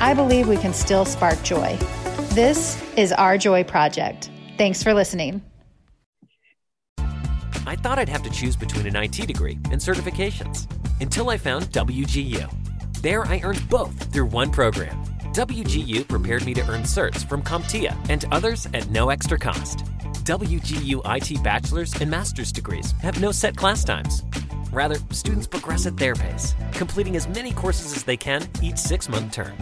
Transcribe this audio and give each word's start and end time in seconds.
I 0.00 0.14
believe 0.14 0.46
we 0.46 0.56
can 0.56 0.72
still 0.72 1.04
spark 1.04 1.42
joy. 1.42 1.76
This 2.30 2.80
is 2.96 3.12
Our 3.12 3.36
Joy 3.36 3.64
Project. 3.64 4.30
Thanks 4.56 4.80
for 4.82 4.94
listening. 4.94 5.42
I 7.66 7.76
thought 7.76 7.98
I'd 7.98 8.08
have 8.08 8.22
to 8.22 8.30
choose 8.30 8.54
between 8.54 8.86
an 8.86 8.94
IT 8.96 9.26
degree 9.26 9.58
and 9.72 9.80
certifications 9.80 10.70
until 11.00 11.30
I 11.30 11.36
found 11.36 11.66
WGU. 11.66 12.48
There, 13.02 13.24
I 13.26 13.40
earned 13.42 13.68
both 13.68 14.12
through 14.12 14.26
one 14.26 14.50
program. 14.50 15.04
WGU 15.32 16.06
prepared 16.08 16.44
me 16.46 16.54
to 16.54 16.62
earn 16.70 16.82
certs 16.82 17.28
from 17.28 17.42
CompTIA 17.42 17.96
and 18.08 18.24
others 18.30 18.66
at 18.74 18.88
no 18.90 19.10
extra 19.10 19.38
cost. 19.38 19.80
WGU 20.24 21.02
IT 21.04 21.42
bachelor's 21.42 22.00
and 22.00 22.10
master's 22.10 22.52
degrees 22.52 22.92
have 23.02 23.20
no 23.20 23.32
set 23.32 23.56
class 23.56 23.82
times. 23.82 24.22
Rather, 24.78 24.98
students 25.10 25.48
progress 25.48 25.86
at 25.86 25.96
their 25.96 26.14
pace, 26.14 26.54
completing 26.70 27.16
as 27.16 27.26
many 27.26 27.50
courses 27.50 27.96
as 27.96 28.04
they 28.04 28.16
can 28.16 28.48
each 28.62 28.76
six 28.76 29.08
month 29.08 29.32
term. 29.32 29.52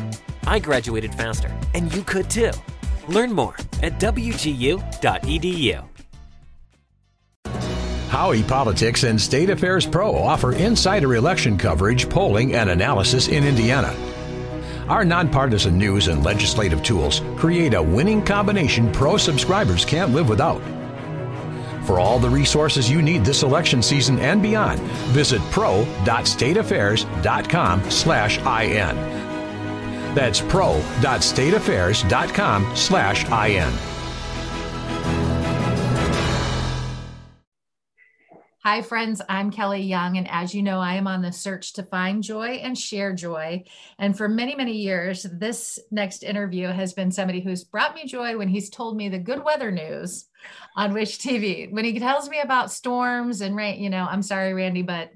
I 0.47 0.59
graduated 0.59 1.15
faster, 1.15 1.51
and 1.73 1.91
you 1.95 2.03
could 2.03 2.29
too. 2.29 2.51
Learn 3.09 3.33
more 3.33 3.57
at 3.83 3.99
wgu.edu. 3.99 5.83
Howey 8.11 8.47
Politics 8.47 9.05
and 9.05 9.19
State 9.19 9.49
Affairs 9.49 9.87
Pro 9.87 10.15
offer 10.15 10.53
insider 10.53 11.15
election 11.15 11.57
coverage, 11.57 12.11
polling, 12.11 12.55
and 12.55 12.69
analysis 12.69 13.29
in 13.29 13.43
Indiana. 13.43 13.97
Our 14.87 15.07
nonpartisan 15.07 15.79
news 15.79 16.09
and 16.09 16.25
legislative 16.25 16.83
tools 16.83 17.23
create 17.39 17.73
a 17.73 17.83
winning 17.83 18.23
combination 18.23 18.93
pro 18.93 19.17
subscribers 19.17 19.87
can't 19.87 20.13
live 20.13 20.29
without. 20.29 20.61
For 21.87 22.01
all 22.01 22.19
the 22.19 22.29
resources 22.29 22.91
you 22.91 23.01
need 23.01 23.25
this 23.25 23.45
election 23.45 23.81
season 23.81 24.19
and 24.19 24.43
beyond, 24.43 24.81
visit 25.15 25.41
pro.stateaffairs.com 25.53 27.91
slash 27.91 28.39
IN. 28.39 28.97
That's 30.15 30.41
pro.stateaffairs.com 30.41 32.73
slash 32.75 33.25
IN. 33.31 33.96
Hi, 38.67 38.83
friends. 38.83 39.23
I'm 39.29 39.53
Kelly 39.53 39.83
Young. 39.83 40.19
And 40.19 40.29
as 40.29 40.53
you 40.53 40.61
know, 40.61 40.81
I 40.81 40.95
am 40.95 41.07
on 41.07 41.23
the 41.23 41.31
search 41.31 41.75
to 41.75 41.85
find 41.85 42.21
joy 42.21 42.55
and 42.65 42.77
share 42.77 43.15
joy. 43.15 43.63
And 43.97 44.19
for 44.19 44.29
many, 44.29 44.57
many 44.57 44.73
years, 44.73 45.23
this 45.23 45.79
next 45.93 46.25
interview 46.25 46.67
has 46.67 46.93
been 46.93 47.13
somebody 47.13 47.41
who's 47.41 47.63
brought 47.63 47.95
me 47.95 48.07
joy 48.07 48.37
when 48.37 48.49
he's 48.49 48.69
told 48.69 48.97
me 48.97 49.09
the 49.09 49.21
good 49.21 49.45
weather 49.45 49.71
news 49.71 50.27
on 50.75 50.95
WISH-TV. 50.95 51.71
When 51.71 51.85
he 51.85 52.01
tells 52.01 52.29
me 52.29 52.41
about 52.41 52.73
storms 52.73 53.41
and 53.41 53.55
rain, 53.55 53.81
you 53.81 53.89
know, 53.89 54.05
I'm 54.05 54.21
sorry, 54.21 54.53
Randy, 54.53 54.83
but 54.83 55.13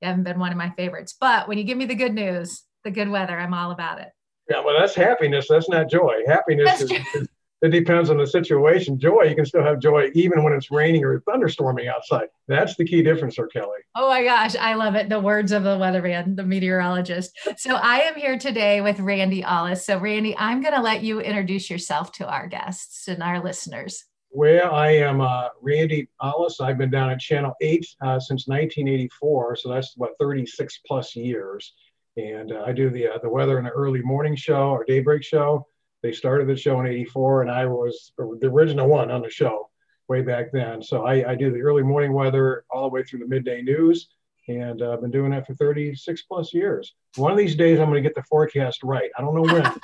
you 0.00 0.06
haven't 0.06 0.22
been 0.22 0.38
one 0.38 0.52
of 0.52 0.56
my 0.56 0.70
favorites. 0.76 1.16
But 1.18 1.48
when 1.48 1.58
you 1.58 1.64
give 1.64 1.76
me 1.76 1.86
the 1.86 1.96
good 1.96 2.14
news, 2.14 2.62
the 2.84 2.92
good 2.92 3.08
weather, 3.08 3.36
I'm 3.36 3.54
all 3.54 3.72
about 3.72 3.98
it. 3.98 4.10
Yeah, 4.48 4.60
well, 4.60 4.78
that's 4.78 4.94
happiness. 4.94 5.48
That's 5.50 5.68
not 5.68 5.90
joy. 5.90 6.20
Happiness 6.28 6.82
is, 6.82 6.92
is, 7.16 7.28
it 7.62 7.70
depends 7.70 8.10
on 8.10 8.18
the 8.18 8.26
situation. 8.26 8.98
Joy, 8.98 9.22
you 9.22 9.34
can 9.34 9.46
still 9.46 9.62
have 9.62 9.78
joy 9.78 10.10
even 10.14 10.42
when 10.42 10.52
it's 10.52 10.70
raining 10.70 11.04
or 11.04 11.20
thunderstorming 11.20 11.88
outside. 11.88 12.28
That's 12.46 12.76
the 12.76 12.84
key 12.84 13.02
difference, 13.02 13.36
Sir 13.36 13.46
Kelly. 13.46 13.78
Oh 13.94 14.08
my 14.08 14.22
gosh, 14.22 14.54
I 14.56 14.74
love 14.74 14.94
it. 14.96 15.08
The 15.08 15.20
words 15.20 15.50
of 15.52 15.62
the 15.62 15.78
weatherman, 15.78 16.36
the 16.36 16.42
meteorologist. 16.42 17.38
So 17.56 17.76
I 17.76 18.00
am 18.00 18.16
here 18.16 18.38
today 18.38 18.80
with 18.80 19.00
Randy 19.00 19.42
Ollis. 19.42 19.86
So 19.86 19.98
Randy, 19.98 20.36
I'm 20.36 20.60
going 20.60 20.74
to 20.74 20.82
let 20.82 21.02
you 21.02 21.20
introduce 21.20 21.70
yourself 21.70 22.12
to 22.12 22.28
our 22.28 22.46
guests 22.46 23.08
and 23.08 23.22
our 23.22 23.42
listeners. 23.42 24.04
Well, 24.36 24.74
I 24.74 24.90
am 24.90 25.20
uh, 25.20 25.50
Randy 25.62 26.08
Ollis. 26.20 26.60
I've 26.60 26.76
been 26.76 26.90
down 26.90 27.10
at 27.10 27.20
Channel 27.20 27.54
8 27.60 27.86
uh, 28.00 28.18
since 28.18 28.48
1984, 28.48 29.56
so 29.56 29.68
that's 29.68 29.94
what 29.96 30.10
36 30.18 30.80
plus 30.84 31.14
years. 31.14 31.72
And 32.16 32.52
uh, 32.52 32.64
I 32.66 32.72
do 32.72 32.90
the 32.90 33.08
uh, 33.08 33.18
the 33.22 33.28
weather 33.28 33.58
in 33.58 33.64
the 33.64 33.70
early 33.70 34.02
morning 34.02 34.34
show 34.34 34.70
or 34.70 34.84
daybreak 34.84 35.22
show. 35.22 35.66
They 36.04 36.12
started 36.12 36.46
the 36.46 36.54
show 36.54 36.78
in 36.80 36.86
'84, 36.86 37.40
and 37.40 37.50
I 37.50 37.64
was 37.64 38.12
the 38.18 38.46
original 38.46 38.86
one 38.86 39.10
on 39.10 39.22
the 39.22 39.30
show 39.30 39.70
way 40.06 40.20
back 40.20 40.52
then. 40.52 40.82
So 40.82 41.06
I, 41.06 41.30
I 41.30 41.34
do 41.34 41.50
the 41.50 41.62
early 41.62 41.82
morning 41.82 42.12
weather 42.12 42.66
all 42.70 42.82
the 42.82 42.90
way 42.90 43.02
through 43.02 43.20
the 43.20 43.26
midday 43.26 43.62
news, 43.62 44.08
and 44.46 44.82
uh, 44.82 44.92
I've 44.92 45.00
been 45.00 45.10
doing 45.10 45.30
that 45.30 45.46
for 45.46 45.54
36 45.54 46.22
plus 46.24 46.52
years. 46.52 46.92
One 47.16 47.32
of 47.32 47.38
these 47.38 47.56
days, 47.56 47.80
I'm 47.80 47.88
going 47.88 48.02
to 48.02 48.06
get 48.06 48.14
the 48.14 48.22
forecast 48.24 48.82
right. 48.82 49.10
I 49.16 49.22
don't 49.22 49.34
know 49.34 49.50
when. 49.50 49.64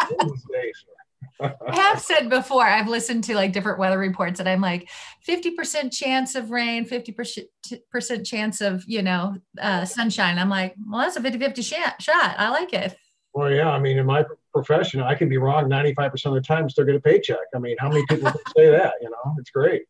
I 1.40 1.74
have 1.74 2.00
said 2.00 2.28
before, 2.28 2.66
I've 2.66 2.88
listened 2.88 3.24
to 3.24 3.34
like 3.34 3.54
different 3.54 3.78
weather 3.78 3.98
reports 3.98 4.40
and 4.40 4.48
I'm 4.48 4.60
like 4.60 4.90
50% 5.26 5.90
chance 5.90 6.34
of 6.34 6.50
rain, 6.50 6.84
50% 6.84 8.26
chance 8.26 8.60
of, 8.60 8.84
you 8.86 9.00
know, 9.00 9.36
uh, 9.58 9.86
sunshine. 9.86 10.38
I'm 10.38 10.50
like, 10.50 10.74
well, 10.86 11.00
that's 11.00 11.16
a 11.16 11.22
50 11.22 11.38
50 11.38 11.62
shot. 11.62 11.94
I 12.10 12.50
like 12.50 12.74
it. 12.74 12.94
Well, 13.32 13.50
yeah. 13.50 13.70
I 13.70 13.78
mean, 13.78 13.98
in 13.98 14.06
my 14.06 14.24
profession, 14.52 15.00
I 15.00 15.14
can 15.14 15.28
be 15.28 15.38
wrong 15.38 15.68
95% 15.68 16.26
of 16.26 16.34
the 16.34 16.40
time, 16.40 16.68
still 16.68 16.84
get 16.84 16.96
a 16.96 17.00
paycheck. 17.00 17.38
I 17.54 17.58
mean, 17.58 17.76
how 17.78 17.88
many 17.88 18.04
people 18.08 18.30
say 18.56 18.70
that? 18.70 18.94
You 19.00 19.10
know, 19.10 19.34
it's 19.38 19.50
great. 19.50 19.84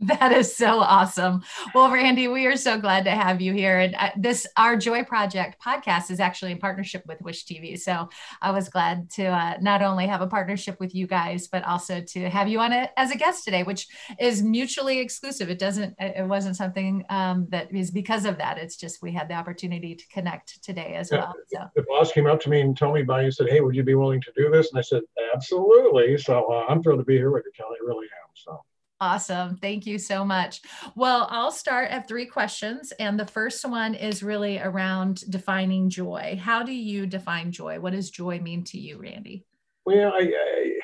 That 0.00 0.32
is 0.32 0.54
so 0.54 0.78
awesome. 0.78 1.42
Well, 1.74 1.90
Randy, 1.90 2.28
we 2.28 2.46
are 2.46 2.56
so 2.56 2.78
glad 2.78 3.04
to 3.04 3.10
have 3.10 3.40
you 3.40 3.52
here. 3.52 3.78
And 3.78 3.94
uh, 3.96 4.10
this, 4.16 4.46
our 4.56 4.76
Joy 4.76 5.04
Project 5.04 5.60
podcast 5.60 6.10
is 6.10 6.20
actually 6.20 6.52
in 6.52 6.58
partnership 6.58 7.02
with 7.06 7.20
WISH-TV. 7.20 7.78
So 7.80 8.08
I 8.40 8.52
was 8.52 8.68
glad 8.68 9.10
to 9.12 9.24
uh, 9.26 9.56
not 9.60 9.82
only 9.82 10.06
have 10.06 10.20
a 10.20 10.26
partnership 10.26 10.78
with 10.78 10.94
you 10.94 11.06
guys, 11.06 11.48
but 11.48 11.64
also 11.64 12.00
to 12.00 12.30
have 12.30 12.48
you 12.48 12.60
on 12.60 12.72
it 12.72 12.90
as 12.96 13.10
a 13.10 13.16
guest 13.16 13.44
today, 13.44 13.64
which 13.64 13.88
is 14.20 14.42
mutually 14.42 15.00
exclusive. 15.00 15.50
It 15.50 15.58
doesn't, 15.58 15.94
it 15.98 16.26
wasn't 16.26 16.56
something 16.56 17.04
um, 17.08 17.46
that 17.50 17.74
is 17.74 17.90
because 17.90 18.24
of 18.24 18.38
that. 18.38 18.58
It's 18.58 18.76
just 18.76 19.02
we 19.02 19.12
had 19.12 19.28
the 19.28 19.34
opportunity 19.34 19.96
to 19.96 20.06
connect 20.08 20.62
today 20.62 20.94
as 20.94 21.10
yeah, 21.10 21.18
well. 21.18 21.34
So 21.48 21.60
the 21.74 21.82
boss 21.88 22.12
came 22.12 22.26
up 22.26 22.40
to 22.42 22.50
me 22.50 22.60
and 22.60 22.76
told 22.76 22.94
me 22.94 23.00
about 23.02 23.18
you 23.18 23.24
and 23.24 23.34
said, 23.34 23.48
Hey, 23.48 23.60
would 23.60 23.74
you 23.74 23.82
be 23.82 23.94
willing 23.94 24.20
to 24.20 24.32
do 24.36 24.50
this? 24.50 24.70
And 24.70 24.78
I 24.78 24.82
said, 24.82 25.02
Absolutely. 25.34 26.16
So 26.18 26.44
uh, 26.52 26.66
I'm 26.68 26.82
thrilled 26.82 27.00
to 27.00 27.04
be 27.04 27.16
here 27.16 27.32
with 27.32 27.44
you, 27.44 27.52
Kelly. 27.56 27.76
I 27.82 27.84
really 27.84 28.06
am. 28.06 28.30
So. 28.34 28.62
Awesome. 29.00 29.56
Thank 29.56 29.84
you 29.84 29.98
so 29.98 30.24
much. 30.24 30.62
Well, 30.94 31.28
I'll 31.30 31.52
start 31.52 31.90
at 31.90 32.08
three 32.08 32.24
questions. 32.24 32.92
And 32.98 33.20
the 33.20 33.26
first 33.26 33.68
one 33.68 33.94
is 33.94 34.22
really 34.22 34.58
around 34.58 35.22
defining 35.28 35.90
joy. 35.90 36.38
How 36.40 36.62
do 36.62 36.72
you 36.72 37.06
define 37.06 37.52
joy? 37.52 37.78
What 37.78 37.92
does 37.92 38.10
joy 38.10 38.40
mean 38.40 38.64
to 38.64 38.78
you, 38.78 38.98
Randy? 38.98 39.44
Well, 39.84 40.12
I, 40.14 40.32
I, 40.32 40.80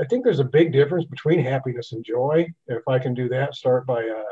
I 0.00 0.04
think 0.04 0.24
there's 0.24 0.40
a 0.40 0.44
big 0.44 0.72
difference 0.72 1.06
between 1.06 1.42
happiness 1.42 1.92
and 1.92 2.04
joy. 2.04 2.46
If 2.66 2.86
I 2.86 2.98
can 2.98 3.14
do 3.14 3.30
that, 3.30 3.54
start 3.54 3.86
by 3.86 4.02
uh, 4.02 4.22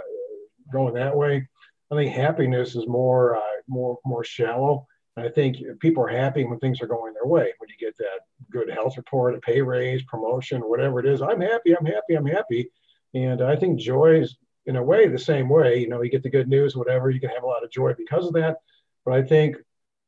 going 0.71 0.95
that 0.95 1.17
way. 1.17 1.49
I 1.91 1.95
think 1.95 2.15
happiness 2.15 2.77
is 2.77 2.87
more, 2.87 3.37
uh, 3.37 3.61
more, 3.67 3.99
more 4.05 4.25
shallow. 4.25 4.87
I 5.17 5.29
think 5.29 5.57
people 5.81 6.03
are 6.05 6.09
happy 6.09 6.45
when 6.45 6.59
things 6.59 6.83
are 6.83 6.87
going 6.87 7.15
their 7.15 7.27
way. 7.27 7.53
When 7.59 7.69
you 7.69 7.77
get 7.79 7.97
that 7.99 8.21
good 8.51 8.71
health 8.71 8.97
report, 8.99 9.35
a 9.35 9.41
pay 9.41 9.63
raise, 9.63 10.03
promotion, 10.05 10.61
whatever 10.63 11.01
it 11.01 11.07
is, 11.07 11.23
I'm 11.23 11.41
happy, 11.41 11.75
I'm 11.77 11.87
happy, 11.87 12.15
I'm 12.15 12.27
happy 12.27 12.71
and 13.15 13.43
I 13.43 13.57
think 13.57 13.79
joy 13.79 14.21
is, 14.21 14.37
in 14.67 14.77
a 14.77 14.83
way, 14.83 15.09
the 15.09 15.19
same 15.19 15.49
way. 15.49 15.79
You 15.79 15.89
know, 15.89 16.03
you 16.03 16.11
get 16.11 16.23
the 16.23 16.31
good 16.31 16.49
news, 16.49 16.77
whatever, 16.77 17.11
you 17.11 17.21
can 17.21 17.31
have 17.31 17.43
a 17.43 17.47
lot 17.47 17.65
of 17.65 17.71
joy 17.71 17.95
because 17.95 18.27
of 18.27 18.35
that. 18.35 18.59
But 19.05 19.15
I 19.15 19.23
think, 19.23 19.57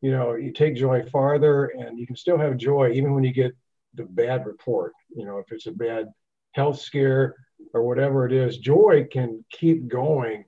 you 0.00 0.10
know, 0.10 0.34
you 0.34 0.52
take 0.52 0.76
joy 0.76 1.02
farther 1.10 1.66
and 1.66 1.98
you 1.98 2.06
can 2.06 2.16
still 2.16 2.38
have 2.38 2.56
joy 2.56 2.92
even 2.92 3.14
when 3.14 3.24
you 3.24 3.32
get 3.32 3.52
the 3.94 4.04
bad 4.04 4.46
report. 4.46 4.92
You 5.14 5.26
know, 5.26 5.38
if 5.38 5.50
it's 5.50 5.66
a 5.66 5.72
bad 5.72 6.06
health 6.52 6.80
scare 6.80 7.34
or 7.72 7.82
whatever 7.82 8.26
it 8.26 8.32
is, 8.32 8.58
joy 8.58 9.06
can 9.10 9.44
keep 9.50 9.88
going 9.88 10.44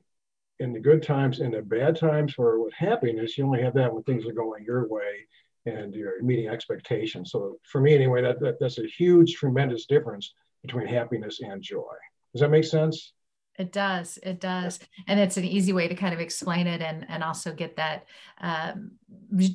in 0.61 0.73
the 0.73 0.81
good 0.81 1.03
times 1.03 1.41
and 1.41 1.53
the 1.53 1.63
bad 1.63 1.99
times. 1.99 2.35
Or 2.39 2.63
with 2.63 2.75
happiness, 2.75 3.37
you 3.37 3.45
only 3.45 3.63
have 3.63 3.75
that 3.75 3.93
when 3.93 4.03
things 4.05 4.25
are 4.27 4.33
going 4.33 4.65
your 4.65 4.87
way 4.89 5.27
and 5.67 5.95
you're 5.95 6.23
meeting 6.23 6.49
expectations. 6.49 7.33
So 7.33 7.59
for 7.71 7.81
me, 7.81 7.95
anyway, 7.95 8.23
that, 8.23 8.41
that 8.41 8.61
that's 8.61 8.79
a 8.79 8.87
huge, 8.87 9.35
tremendous 9.35 9.87
difference 9.87 10.33
between 10.63 10.87
happiness 10.87 11.41
and 11.43 11.61
joy. 11.61 11.83
Does 12.37 12.43
that 12.43 12.51
make 12.51 12.65
sense? 12.65 13.15
It 13.59 13.73
does. 13.73 14.19
It 14.23 14.41
does. 14.41 14.79
And 15.09 15.19
it's 15.19 15.39
an 15.39 15.45
easy 15.47 15.73
way 15.73 15.89
to 15.89 15.95
kind 15.95 16.13
of 16.13 16.21
explain 16.21 16.67
it 16.67 16.83
and, 16.83 17.07
and 17.09 17.25
also 17.25 17.55
get 17.55 17.77
that 17.77 18.05
um, 18.43 18.91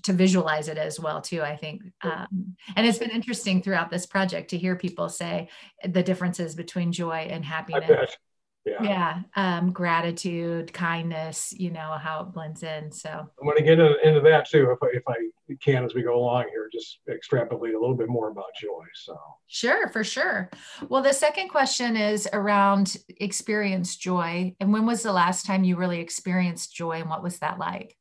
to 0.01 0.13
visualize 0.13 0.68
it 0.68 0.80
as 0.80 1.00
well, 1.00 1.22
too, 1.22 1.44
I 1.44 1.56
think. 1.56 1.83
Um, 2.01 2.56
and 2.75 2.88
it's 2.88 2.98
been 2.98 3.12
interesting 3.12 3.62
throughout 3.62 3.92
this 3.92 4.07
project 4.07 4.50
to 4.50 4.57
hear 4.57 4.75
people 4.75 5.07
say 5.10 5.50
the 5.88 6.01
differences 6.01 6.56
between 6.56 6.92
joy 6.92 7.28
and 7.30 7.45
happiness. 7.45 8.18
Yeah, 8.66 8.84
yeah. 8.84 9.22
Um, 9.36 9.72
gratitude, 9.72 10.72
kindness, 10.72 11.52
you 11.58 11.72
know 11.72 11.98
how 12.00 12.22
it 12.22 12.34
blends 12.34 12.62
in. 12.62 12.92
So 12.92 13.10
I'm 13.10 13.46
going 13.46 13.58
to 13.58 13.63
get 13.63 13.80
into, 13.80 14.22
that 14.22 14.48
too, 14.48 14.69
if 14.72 14.78
I, 14.84 14.88
if 14.94 15.04
I 15.08 15.16
can, 15.62 15.84
as 15.84 15.96
we 15.96 16.04
go 16.04 16.16
along 16.16 16.46
here, 16.50 16.69
just 16.72 17.00
extrapolate 17.10 17.74
a 17.74 17.80
little 17.80 17.96
bit 17.96 18.08
more 18.08 18.30
about 18.30 18.46
joy. 18.60 18.86
So 18.94 19.18
sure, 19.48 19.88
for 19.90 20.04
sure. 20.04 20.52
Well, 20.90 21.02
the 21.02 21.12
second 21.12 21.50
question 21.50 21.98
is 21.98 22.30
around 22.31 22.98
experience 23.19 23.96
joy, 23.96 24.56
and 24.60 24.72
when 24.72 24.86
was 24.86 25.02
the 25.02 25.12
last 25.12 25.46
time 25.46 25.63
you 25.63 25.75
really 25.75 26.00
experienced 26.00 26.75
joy, 26.75 27.00
and 27.00 27.10
what 27.10 27.24
was 27.24 27.40
that 27.40 27.58
like? 27.58 27.98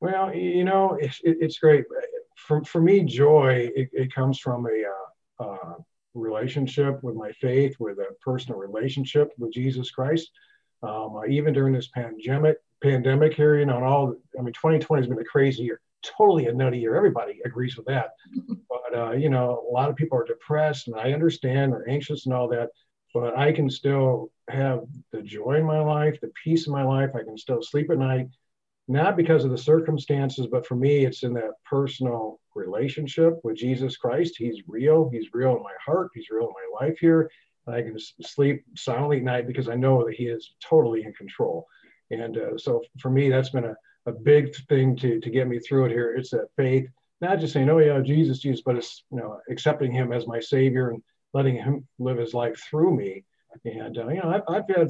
Well, 0.00 0.34
you 0.34 0.64
know, 0.64 0.96
it's, 1.00 1.20
it's 1.24 1.58
great. 1.58 1.84
For, 2.36 2.64
for 2.64 2.80
me, 2.80 3.02
joy, 3.02 3.70
it, 3.74 3.90
it 3.92 4.14
comes 4.14 4.38
from 4.38 4.66
a, 4.66 4.84
uh, 5.44 5.44
uh, 5.44 5.74
relationship 6.14 7.02
with 7.02 7.14
my 7.14 7.32
faith, 7.32 7.76
with 7.78 7.98
a 7.98 8.14
personal 8.20 8.58
relationship 8.58 9.32
with 9.38 9.52
Jesus 9.52 9.90
Christ. 9.90 10.30
Um, 10.82 11.16
uh, 11.16 11.26
even 11.26 11.54
during 11.54 11.72
this 11.72 11.88
pandemic, 11.88 12.56
pandemic 12.82 13.34
here, 13.34 13.58
you 13.58 13.66
know, 13.66 13.76
and 13.76 13.84
all, 13.84 14.14
I 14.38 14.42
mean, 14.42 14.52
2020 14.52 15.02
has 15.02 15.08
been 15.08 15.18
a 15.18 15.24
crazy 15.24 15.62
year, 15.62 15.80
totally 16.02 16.46
a 16.46 16.52
nutty 16.52 16.78
year. 16.78 16.96
Everybody 16.96 17.40
agrees 17.44 17.76
with 17.76 17.86
that. 17.86 18.10
but, 18.68 18.98
uh, 18.98 19.12
you 19.12 19.30
know, 19.30 19.64
a 19.68 19.72
lot 19.72 19.90
of 19.90 19.96
people 19.96 20.18
are 20.18 20.24
depressed 20.24 20.88
and 20.88 20.96
I 20.96 21.12
understand 21.12 21.72
they're 21.72 21.88
anxious 21.88 22.26
and 22.26 22.34
all 22.34 22.48
that, 22.48 22.70
but 23.14 23.38
I 23.38 23.52
can 23.52 23.70
still 23.70 24.32
have 24.48 24.80
the 25.12 25.22
joy 25.22 25.54
in 25.54 25.64
my 25.64 25.80
life, 25.80 26.18
the 26.20 26.32
peace 26.42 26.66
in 26.66 26.72
my 26.72 26.82
life. 26.82 27.10
I 27.14 27.22
can 27.22 27.38
still 27.38 27.62
sleep 27.62 27.90
at 27.90 27.98
night 27.98 28.26
not 28.88 29.16
because 29.16 29.44
of 29.44 29.50
the 29.50 29.58
circumstances, 29.58 30.46
but 30.50 30.66
for 30.66 30.74
me, 30.74 31.04
it's 31.04 31.22
in 31.22 31.34
that 31.34 31.52
personal 31.64 32.40
relationship 32.54 33.34
with 33.42 33.56
Jesus 33.56 33.96
Christ. 33.96 34.34
He's 34.36 34.62
real. 34.66 35.08
He's 35.10 35.28
real 35.32 35.56
in 35.56 35.62
my 35.62 35.74
heart. 35.84 36.10
He's 36.14 36.30
real 36.30 36.46
in 36.46 36.52
my 36.52 36.86
life 36.86 36.98
here. 36.98 37.30
I 37.66 37.82
can 37.82 37.96
sleep 37.98 38.64
soundly 38.76 39.18
at 39.18 39.22
night 39.22 39.46
because 39.46 39.68
I 39.68 39.76
know 39.76 40.04
that 40.04 40.14
He 40.14 40.24
is 40.24 40.54
totally 40.62 41.04
in 41.04 41.12
control. 41.12 41.66
And 42.10 42.36
uh, 42.36 42.58
so 42.58 42.82
for 43.00 43.10
me, 43.10 43.30
that's 43.30 43.50
been 43.50 43.64
a, 43.64 43.76
a 44.06 44.12
big 44.12 44.54
thing 44.68 44.96
to, 44.96 45.20
to 45.20 45.30
get 45.30 45.48
me 45.48 45.58
through 45.58 45.86
it 45.86 45.92
here. 45.92 46.14
It's 46.14 46.30
that 46.30 46.48
faith, 46.56 46.88
not 47.20 47.38
just 47.38 47.52
saying, 47.52 47.70
oh, 47.70 47.78
yeah, 47.78 48.00
Jesus, 48.00 48.40
Jesus, 48.40 48.62
but 48.64 48.76
it's, 48.76 49.04
you 49.10 49.18
know, 49.18 49.38
accepting 49.48 49.92
Him 49.92 50.12
as 50.12 50.26
my 50.26 50.40
Savior 50.40 50.90
and 50.90 51.02
letting 51.32 51.56
Him 51.56 51.86
live 51.98 52.18
His 52.18 52.34
life 52.34 52.60
through 52.68 52.96
me. 52.96 53.24
And, 53.64 53.96
uh, 53.96 54.08
you 54.08 54.22
know, 54.22 54.42
I've, 54.48 54.54
I've 54.54 54.76
had 54.76 54.88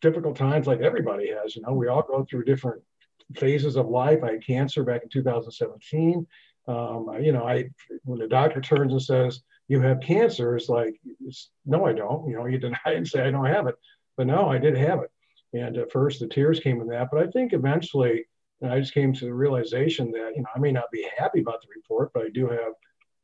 difficult 0.00 0.36
times 0.36 0.66
like 0.66 0.80
everybody 0.80 1.30
has. 1.30 1.56
You 1.56 1.62
know, 1.62 1.72
we 1.72 1.88
all 1.88 2.04
go 2.06 2.24
through 2.28 2.44
different 2.44 2.82
phases 3.36 3.76
of 3.76 3.88
life. 3.88 4.20
I 4.22 4.32
had 4.32 4.46
cancer 4.46 4.84
back 4.84 5.02
in 5.02 5.08
2017. 5.08 6.26
Um, 6.66 7.08
you 7.20 7.32
know, 7.32 7.46
I 7.46 7.70
when 8.04 8.18
the 8.18 8.28
doctor 8.28 8.60
turns 8.60 8.92
and 8.92 9.02
says 9.02 9.42
you 9.68 9.80
have 9.80 10.00
cancer, 10.00 10.56
it's 10.56 10.68
like, 10.68 10.94
it's, 11.24 11.50
no, 11.64 11.86
I 11.86 11.92
don't. 11.92 12.28
You 12.28 12.36
know, 12.36 12.46
you 12.46 12.58
deny 12.58 12.78
and 12.86 13.06
say 13.06 13.22
I 13.22 13.30
don't 13.30 13.46
have 13.46 13.66
it, 13.66 13.76
but 14.16 14.26
no, 14.26 14.48
I 14.48 14.58
did 14.58 14.76
have 14.76 15.00
it. 15.00 15.10
And 15.52 15.76
at 15.76 15.92
first, 15.92 16.20
the 16.20 16.26
tears 16.26 16.60
came 16.60 16.80
in 16.80 16.88
that, 16.88 17.08
but 17.12 17.22
I 17.22 17.30
think 17.30 17.52
eventually, 17.52 18.24
I 18.66 18.80
just 18.80 18.94
came 18.94 19.12
to 19.12 19.24
the 19.26 19.34
realization 19.34 20.10
that 20.12 20.32
you 20.34 20.42
know 20.42 20.48
I 20.54 20.58
may 20.58 20.72
not 20.72 20.90
be 20.90 21.06
happy 21.16 21.40
about 21.40 21.60
the 21.62 21.68
report, 21.74 22.12
but 22.14 22.24
I 22.24 22.28
do 22.30 22.48
have 22.48 22.72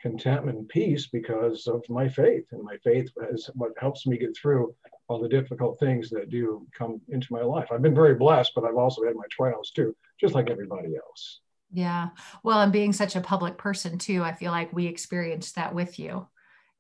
contentment 0.01 0.59
and 0.59 0.69
peace 0.69 1.07
because 1.07 1.67
of 1.67 1.83
my 1.89 2.09
faith, 2.09 2.45
and 2.53 2.63
my 2.63 2.77
faith 2.79 3.11
is 3.33 3.51
what 3.55 3.73
helps 3.79 4.07
me 4.07 4.19
get 4.19 4.37
through 4.37 4.75
all 5.09 5.21
the 5.21 5.29
difficult 5.29 5.79
things 5.81 6.09
that 6.11 6.31
do 6.31 6.67
come 6.77 7.01
into 7.09 7.33
my 7.33 7.43
life. 7.43 7.69
I've 7.73 7.83
been 7.83 7.95
very 7.95 8.15
blessed, 8.15 8.53
but 8.55 8.65
I've 8.65 8.77
also 8.77 9.05
had 9.05 9.17
my 9.17 9.25
trials 9.31 9.71
too, 9.71 9.95
just 10.21 10.35
like 10.35 10.51
everybody 10.51 10.95
else. 10.95 11.41
Yeah. 11.73 12.09
Well, 12.43 12.61
and 12.61 12.73
being 12.73 12.93
such 12.93 13.17
a 13.17 13.21
public 13.21 13.57
person 13.57 13.99
too, 13.99 14.23
I 14.23 14.33
feel 14.33 14.51
like 14.51 14.73
we 14.73 14.87
experienced 14.87 15.55
that 15.55 15.75
with 15.75 15.99
you 15.99 16.27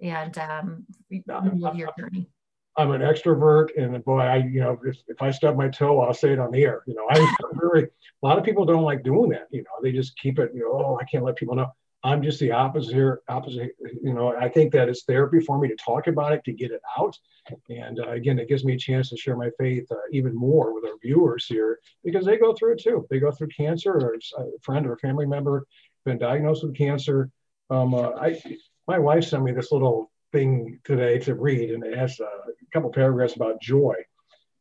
and 0.00 0.36
um, 0.38 0.86
your 1.08 1.90
journey. 1.98 2.28
I'm 2.76 2.92
an 2.92 3.00
extrovert, 3.00 3.68
and 3.76 4.02
boy, 4.04 4.20
I 4.20 4.36
you 4.36 4.60
know 4.60 4.78
if, 4.84 4.96
if 5.08 5.20
I 5.20 5.30
stub 5.32 5.56
my 5.56 5.68
toe, 5.68 6.00
I'll 6.00 6.14
say 6.14 6.32
it 6.32 6.38
on 6.38 6.52
the 6.52 6.62
air. 6.62 6.82
You 6.86 6.94
know, 6.94 7.06
I'm 7.10 7.28
very. 7.54 7.88
A 8.22 8.26
lot 8.26 8.36
of 8.36 8.44
people 8.44 8.66
don't 8.66 8.82
like 8.82 9.02
doing 9.02 9.30
that. 9.30 9.46
You 9.50 9.62
know, 9.62 9.70
they 9.82 9.92
just 9.92 10.14
keep 10.18 10.38
it. 10.38 10.50
You 10.54 10.60
know, 10.60 10.72
oh, 10.72 10.98
I 11.00 11.04
can't 11.04 11.24
let 11.24 11.36
people 11.36 11.54
know. 11.54 11.72
I'm 12.02 12.22
just 12.22 12.40
the 12.40 12.52
opposite 12.52 12.94
here. 12.94 13.20
Opposite, 13.28 13.72
you 14.02 14.14
know. 14.14 14.34
I 14.34 14.48
think 14.48 14.72
that 14.72 14.88
it's 14.88 15.04
therapy 15.04 15.40
for 15.40 15.58
me 15.58 15.68
to 15.68 15.76
talk 15.76 16.06
about 16.06 16.32
it, 16.32 16.42
to 16.44 16.52
get 16.52 16.70
it 16.70 16.80
out, 16.98 17.16
and 17.68 18.00
uh, 18.00 18.10
again, 18.10 18.38
it 18.38 18.48
gives 18.48 18.64
me 18.64 18.74
a 18.74 18.78
chance 18.78 19.10
to 19.10 19.18
share 19.18 19.36
my 19.36 19.50
faith 19.58 19.86
uh, 19.90 19.96
even 20.10 20.34
more 20.34 20.74
with 20.74 20.84
our 20.84 20.96
viewers 21.02 21.44
here 21.46 21.78
because 22.02 22.24
they 22.24 22.38
go 22.38 22.54
through 22.54 22.72
it 22.72 22.82
too. 22.82 23.06
They 23.10 23.20
go 23.20 23.30
through 23.30 23.48
cancer, 23.48 23.92
or 23.92 24.14
a 24.38 24.44
friend 24.62 24.86
or 24.86 24.94
a 24.94 24.98
family 24.98 25.26
member 25.26 25.66
been 26.06 26.18
diagnosed 26.18 26.64
with 26.64 26.76
cancer. 26.76 27.30
Um, 27.68 27.92
uh, 27.92 28.12
I, 28.12 28.40
my 28.88 28.98
wife 28.98 29.24
sent 29.24 29.42
me 29.42 29.52
this 29.52 29.70
little 29.70 30.10
thing 30.32 30.80
today 30.84 31.18
to 31.20 31.34
read, 31.34 31.70
and 31.70 31.84
it 31.84 31.98
has 31.98 32.18
uh, 32.18 32.24
a 32.24 32.70
couple 32.72 32.90
paragraphs 32.90 33.36
about 33.36 33.60
joy, 33.60 33.94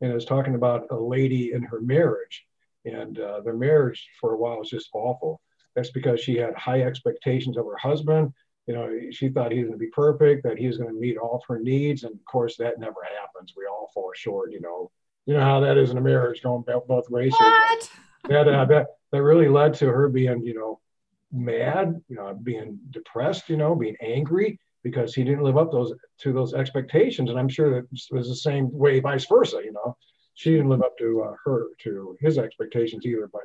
and 0.01 0.11
it's 0.11 0.25
talking 0.25 0.55
about 0.55 0.87
a 0.91 0.95
lady 0.97 1.53
in 1.53 1.63
her 1.63 1.79
marriage, 1.79 2.45
and 2.83 3.17
uh, 3.17 3.39
their 3.39 3.55
marriage 3.55 4.09
for 4.19 4.33
a 4.33 4.37
while 4.37 4.57
was 4.57 4.69
just 4.69 4.89
awful 4.93 5.39
that's 5.79 5.91
because 5.91 6.19
she 6.19 6.35
had 6.35 6.53
high 6.55 6.81
expectations 6.81 7.55
of 7.57 7.65
her 7.65 7.77
husband. 7.77 8.33
You 8.67 8.73
know, 8.73 8.99
she 9.11 9.29
thought 9.29 9.53
he 9.53 9.59
was 9.59 9.69
going 9.69 9.79
to 9.79 9.85
be 9.85 9.91
perfect, 9.91 10.43
that 10.43 10.59
he 10.59 10.67
was 10.67 10.77
going 10.77 10.93
to 10.93 10.99
meet 10.99 11.17
all 11.17 11.37
of 11.37 11.43
her 11.47 11.59
needs. 11.59 12.03
And 12.03 12.13
of 12.13 12.25
course, 12.25 12.57
that 12.57 12.79
never 12.79 13.01
happens. 13.17 13.53
We 13.55 13.65
all 13.65 13.89
fall 13.93 14.11
short, 14.13 14.51
you 14.51 14.59
know. 14.59 14.91
You 15.25 15.35
know 15.35 15.41
how 15.41 15.61
that 15.61 15.77
is 15.77 15.91
in 15.91 15.97
a 15.97 16.01
marriage 16.01 16.43
going 16.43 16.65
both 16.87 17.09
ways. 17.09 17.31
What? 17.31 17.89
That, 18.27 18.47
uh, 18.47 18.65
that, 18.65 18.87
that 19.11 19.23
really 19.23 19.47
led 19.47 19.73
to 19.75 19.87
her 19.87 20.09
being, 20.09 20.43
you 20.43 20.53
know, 20.53 20.79
mad, 21.31 22.01
you 22.09 22.15
know, 22.17 22.33
being 22.33 22.79
depressed, 22.89 23.49
you 23.49 23.55
know, 23.55 23.73
being 23.73 23.95
angry 24.01 24.59
because 24.83 25.15
he 25.15 25.23
didn't 25.23 25.43
live 25.43 25.57
up 25.57 25.71
those 25.71 25.93
to 26.19 26.33
those 26.33 26.53
expectations. 26.53 27.29
And 27.29 27.39
I'm 27.39 27.49
sure 27.49 27.69
that 27.71 27.87
it 27.91 28.15
was 28.15 28.27
the 28.27 28.35
same 28.35 28.69
way, 28.71 28.99
vice 28.99 29.25
versa, 29.25 29.61
you 29.63 29.71
know. 29.71 29.95
She 30.33 30.51
didn't 30.51 30.69
live 30.69 30.83
up 30.83 30.97
to 30.97 31.21
uh, 31.21 31.35
her 31.45 31.67
to 31.83 32.17
his 32.19 32.37
expectations 32.37 33.05
either. 33.05 33.29
But 33.31 33.43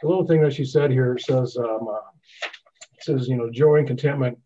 the 0.00 0.08
little 0.08 0.26
thing 0.26 0.42
that 0.42 0.54
she 0.54 0.64
said 0.64 0.90
here 0.90 1.18
says, 1.18 1.56
um, 1.56 1.88
uh, 1.88 1.98
says, 3.00 3.28
you 3.28 3.36
know, 3.36 3.50
joy 3.50 3.76
and 3.76 3.86
contentment 3.86 4.38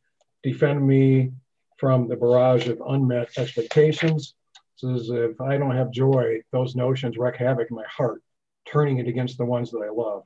defend 0.42 0.86
me 0.86 1.32
from 1.78 2.08
the 2.08 2.16
barrage 2.16 2.68
of 2.68 2.80
unmet 2.86 3.28
expectations. 3.36 4.34
Says, 4.76 5.10
if 5.10 5.40
I 5.40 5.56
don't 5.56 5.76
have 5.76 5.90
joy, 5.90 6.40
those 6.52 6.74
notions 6.74 7.16
wreak 7.16 7.36
havoc 7.36 7.70
in 7.70 7.76
my 7.76 7.84
heart, 7.88 8.22
turning 8.66 8.98
it 8.98 9.08
against 9.08 9.38
the 9.38 9.44
ones 9.44 9.70
that 9.70 9.78
I 9.78 9.90
love. 9.90 10.24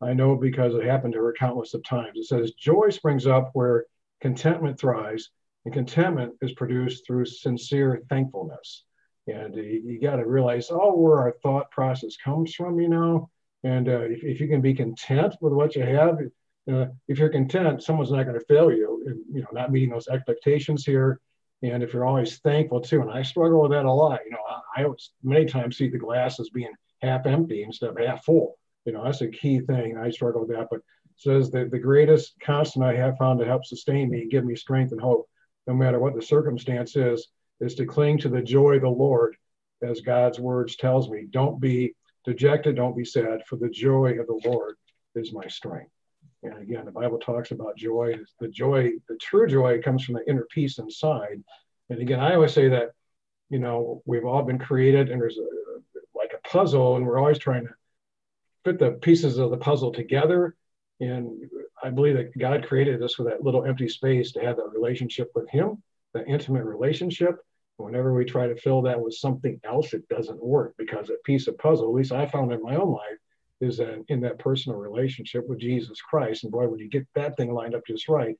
I 0.00 0.14
know 0.14 0.34
because 0.34 0.74
it 0.74 0.84
happened 0.84 1.12
to 1.14 1.20
her 1.20 1.34
countless 1.38 1.74
of 1.74 1.84
times. 1.84 2.18
It 2.18 2.24
says, 2.24 2.52
joy 2.52 2.90
springs 2.90 3.26
up 3.26 3.50
where 3.52 3.86
contentment 4.20 4.78
thrives, 4.78 5.30
and 5.64 5.72
contentment 5.72 6.34
is 6.42 6.52
produced 6.52 7.06
through 7.06 7.26
sincere 7.26 8.02
thankfulness. 8.08 8.84
And 9.28 9.54
you, 9.54 9.82
you 9.84 10.00
got 10.00 10.16
to 10.16 10.26
realize, 10.26 10.70
oh, 10.70 10.96
where 10.96 11.20
our 11.20 11.34
thought 11.42 11.70
process 11.70 12.16
comes 12.16 12.54
from, 12.54 12.80
you 12.80 12.88
know, 12.88 13.30
and 13.64 13.88
uh, 13.88 14.00
if, 14.02 14.24
if 14.24 14.40
you 14.40 14.48
can 14.48 14.60
be 14.60 14.74
content 14.74 15.34
with 15.40 15.52
what 15.52 15.76
you 15.76 15.82
have, 15.82 16.18
uh, 16.72 16.86
if 17.08 17.18
you're 17.18 17.28
content, 17.28 17.82
someone's 17.82 18.10
not 18.10 18.24
going 18.24 18.38
to 18.38 18.46
fail 18.46 18.70
you. 18.70 19.22
You 19.32 19.42
know, 19.42 19.48
not 19.52 19.72
meeting 19.72 19.90
those 19.90 20.08
expectations 20.08 20.84
here. 20.84 21.20
And 21.62 21.82
if 21.82 21.92
you're 21.92 22.04
always 22.04 22.38
thankful 22.38 22.80
too, 22.80 23.02
and 23.02 23.10
I 23.10 23.22
struggle 23.22 23.62
with 23.62 23.70
that 23.70 23.84
a 23.84 23.92
lot. 23.92 24.20
You 24.24 24.32
know, 24.32 24.38
I, 24.76 24.82
I 24.82 24.86
many 25.22 25.46
times 25.46 25.76
see 25.76 25.88
the 25.88 25.98
glass 25.98 26.40
as 26.40 26.50
being 26.50 26.72
half 27.02 27.26
empty 27.26 27.62
instead 27.62 27.90
of 27.90 27.98
half 27.98 28.24
full. 28.24 28.58
You 28.84 28.92
know, 28.92 29.04
that's 29.04 29.20
a 29.20 29.28
key 29.28 29.60
thing. 29.60 29.96
I 29.96 30.10
struggle 30.10 30.40
with 30.40 30.56
that. 30.56 30.68
But 30.70 30.80
says 31.16 31.50
that 31.52 31.70
the 31.70 31.78
greatest 31.78 32.34
constant 32.40 32.84
I 32.84 32.96
have 32.96 33.16
found 33.16 33.38
to 33.38 33.46
help 33.46 33.64
sustain 33.64 34.10
me 34.10 34.22
and 34.22 34.30
give 34.30 34.44
me 34.44 34.56
strength 34.56 34.90
and 34.92 35.00
hope, 35.00 35.28
no 35.68 35.74
matter 35.74 36.00
what 36.00 36.16
the 36.16 36.22
circumstance 36.22 36.96
is, 36.96 37.28
is 37.60 37.76
to 37.76 37.86
cling 37.86 38.18
to 38.18 38.28
the 38.28 38.42
joy 38.42 38.76
of 38.76 38.82
the 38.82 38.88
Lord, 38.88 39.36
as 39.82 40.00
God's 40.00 40.40
words 40.40 40.74
tells 40.76 41.08
me. 41.08 41.26
Don't 41.30 41.60
be 41.60 41.94
Dejected, 42.24 42.76
don't 42.76 42.96
be 42.96 43.04
sad, 43.04 43.42
for 43.46 43.56
the 43.56 43.68
joy 43.68 44.18
of 44.20 44.26
the 44.26 44.40
Lord 44.44 44.76
is 45.14 45.32
my 45.32 45.46
strength. 45.48 45.90
And 46.42 46.58
again, 46.58 46.84
the 46.84 46.92
Bible 46.92 47.18
talks 47.18 47.50
about 47.50 47.76
joy. 47.76 48.16
The 48.40 48.48
joy, 48.48 48.92
the 49.08 49.16
true 49.16 49.46
joy 49.46 49.80
comes 49.80 50.04
from 50.04 50.14
the 50.14 50.28
inner 50.28 50.46
peace 50.50 50.78
inside. 50.78 51.42
And 51.90 52.00
again, 52.00 52.20
I 52.20 52.34
always 52.34 52.52
say 52.52 52.68
that, 52.68 52.90
you 53.48 53.58
know, 53.58 54.02
we've 54.06 54.24
all 54.24 54.42
been 54.42 54.58
created 54.58 55.10
and 55.10 55.20
there's 55.20 55.38
a, 55.38 55.46
like 56.14 56.32
a 56.32 56.48
puzzle 56.48 56.96
and 56.96 57.06
we're 57.06 57.18
always 57.18 57.38
trying 57.38 57.66
to 57.66 57.74
fit 58.64 58.78
the 58.78 58.92
pieces 58.92 59.38
of 59.38 59.50
the 59.50 59.56
puzzle 59.56 59.92
together. 59.92 60.56
And 61.00 61.48
I 61.82 61.90
believe 61.90 62.16
that 62.16 62.36
God 62.36 62.66
created 62.66 63.02
us 63.02 63.18
with 63.18 63.28
that 63.28 63.42
little 63.42 63.64
empty 63.64 63.88
space 63.88 64.32
to 64.32 64.40
have 64.40 64.56
that 64.56 64.72
relationship 64.72 65.30
with 65.34 65.48
Him, 65.50 65.82
that 66.14 66.28
intimate 66.28 66.64
relationship. 66.64 67.36
Whenever 67.76 68.14
we 68.14 68.24
try 68.24 68.46
to 68.46 68.56
fill 68.56 68.82
that 68.82 69.00
with 69.00 69.14
something 69.14 69.60
else, 69.64 69.92
it 69.92 70.08
doesn't 70.08 70.42
work 70.42 70.74
because 70.78 71.10
a 71.10 71.14
piece 71.24 71.48
of 71.48 71.58
puzzle, 71.58 71.88
at 71.88 71.94
least 71.94 72.12
I 72.12 72.26
found 72.26 72.52
in 72.52 72.62
my 72.62 72.76
own 72.76 72.92
life, 72.92 73.18
is 73.60 73.78
that 73.78 74.04
in 74.08 74.20
that 74.20 74.38
personal 74.38 74.78
relationship 74.78 75.48
with 75.48 75.60
Jesus 75.60 76.00
Christ. 76.00 76.44
And 76.44 76.52
boy, 76.52 76.66
when 76.68 76.80
you 76.80 76.88
get 76.88 77.06
that 77.14 77.36
thing 77.36 77.52
lined 77.52 77.74
up 77.74 77.86
just 77.86 78.08
right, 78.08 78.36